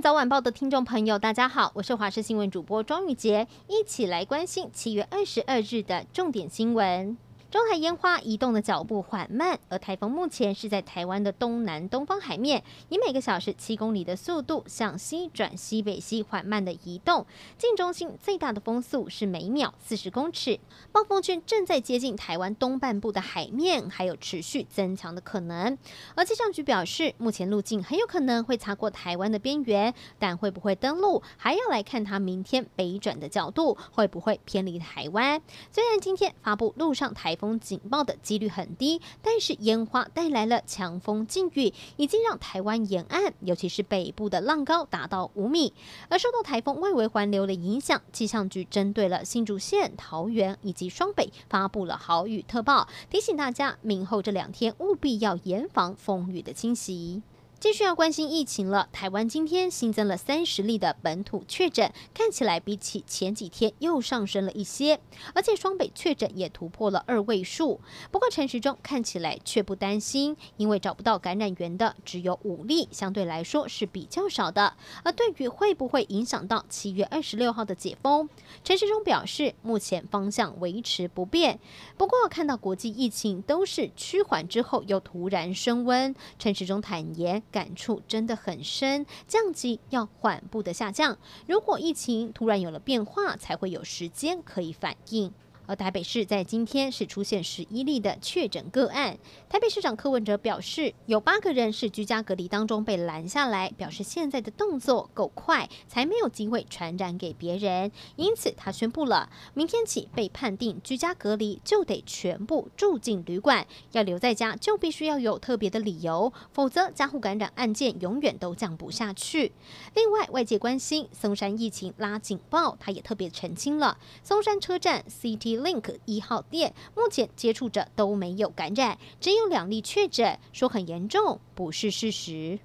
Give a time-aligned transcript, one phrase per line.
[0.00, 7.16] 早晚报的听众朋友，大家好，我是华视新闻主播庄玉洁，一起来关心七月二十二日的重点新闻。
[7.50, 17.24] 中台烟花移动的脚步缓慢，而台风目前是在台湾的东南东方海面，以每个小时七公里的速度向西转西北西缓慢的移动。
[17.56, 20.60] 近中心最大的风速是每秒四十公尺，
[20.92, 25.78] 暴风圈正在接近台湾东半部的海面，还有持续增强的可能。
[26.16, 35.40] 而气象局表示，目前路径很有可能会擦过台湾的边缘，但会不会登陆，还要来看它明天北转的角度会不会偏离台湾。
[35.72, 45.72] 虽然今天发布陆上台风警报的几率很低，但是烟花带来了强风劲雨，已经让台湾沿岸，尤其是北部的浪高达到五米。
[46.08, 57.22] 而受到台风外围环流的影响，气象局针对了新竹县、桃园以及双北发布了豪雨特报，提醒大家明后这两天务必要严防风雨的侵袭。
[57.60, 58.88] 继续要关心疫情了。
[58.92, 65.00] 台湾今天新增了三十例的本土确诊，看起来比起前几天又上升了一些，
[65.34, 67.80] 而且双北确诊也突破了二位数。
[68.12, 74.74] 不过陈时中看起来却不担心，因为找不到感染源的只有五例，相对来说是比较少的。
[75.02, 78.28] 而对于会不会影响到七月二十六号的解封，
[78.62, 81.58] 陈时中表示目前方向维持不变。
[81.96, 87.42] 不过看到国际疫情都是趋缓之后又突然升温，陈时中坦言。
[87.50, 91.18] 感触真的很深，降级要缓步的下降。
[91.46, 95.32] 如果疫情突然有了变化，才会有时间可以反应。
[95.68, 99.18] 而台北市在今天是出现十一例的确诊个案。
[99.50, 107.92] 台北市长柯文哲表示，有八个人是居家隔离当中被拦下来，表示现在的动作够快，才没有机会传染给别人。
[108.16, 119.52] 因此，他宣布了，明天起被判定居家隔离就得全部住进旅馆，要留在家就必须要有特别的理由，否则家户感染案件永远都降不下去。
[119.94, 125.57] 另外，外界关心松山疫情拉警报，他也特别澄清了，松山车站 CT。
[125.58, 132.58] Link 一号店目前接触者都没有感染，只有两例确诊，说很严重不是事实。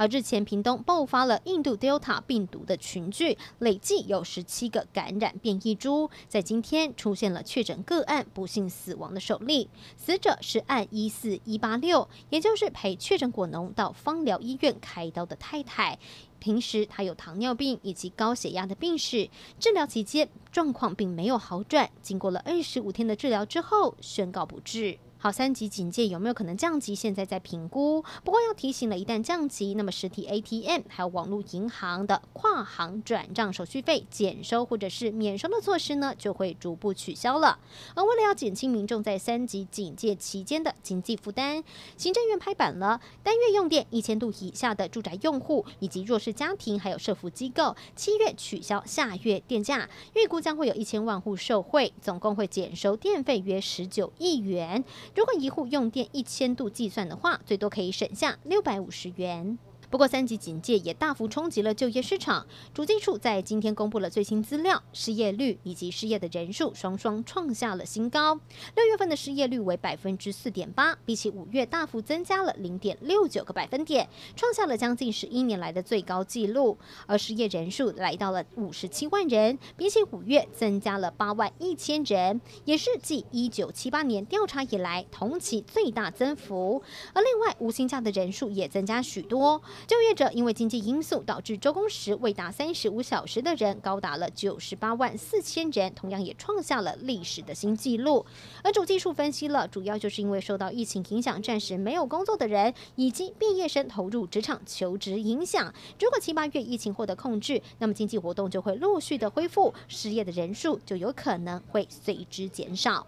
[0.00, 9.68] 而日前屏东爆发了印度 Delta 病毒的群聚，累计有十七个感染变异株，在今天出现了确诊个案不幸死亡的首例，
[9.98, 15.98] 死者是案一四一八六，也就是陪确诊果农到芳疗医院开刀的太太。
[16.38, 19.28] 平时他有糖尿病以及高血压的病史，
[19.58, 24.98] 治疗期间状况并没有好转，经过了二十五天的治疗之后宣告不治。
[25.22, 26.94] 好，三级警戒有没有可能降级？
[26.94, 28.02] 现在在评估。
[28.24, 37.58] 不过要提醒了，一旦降级，那么实体 ATM 还有网络银行的跨行转账手续费减收或者是免收的措施呢，就会逐步取消了。
[37.94, 41.62] 而为了要减轻民众在三级警戒期间的经济负担，
[41.98, 54.82] 行政院拍板了，单月用电一千度以下的住宅用户以及弱势家庭还有社福机构，七月取消下月电价，预估将会有一千万户受惠，总共会减收电费约十九亿元。
[55.14, 59.58] 如果一户用电一千度计算的话，最多可以省下六百五十元。
[59.90, 62.46] 不过，三级警戒也大幅冲击了就业市场。
[62.72, 68.38] 主计处在今天公布了最新资料，失业率以及失业的人数双双创下了新高。
[68.76, 76.78] 六月份的失业率为百分之四点八，比起五月大幅增加了零点六九个百分点，创下了将近十一年来的最高纪录。
[77.06, 86.80] 而失业人数来到了五十七万人，比起五月增加了八万一千人，也是继一九七八年调查以来同期最大增幅。
[87.12, 89.60] 而另外，无薪假的人数也增加许多。
[89.86, 98.24] 就业者因为经济因素导致周工时未达三十五小时的人高达了九十八万四千人，同样也创下了历史的新纪录。
[98.62, 105.72] 而主技术分析了，主要就是因为受到疫情影响，暂时没有工作的人以及毕业生投入职场求职影响。
[105.98, 113.06] 如果七八月疫情获得控制，那么经济活动就会陆续的恢复，失业的人数就有可能会随之减少。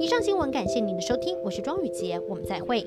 [0.00, 2.86] 以上新闻，感谢您的收听，我是庄雨洁，我们再会。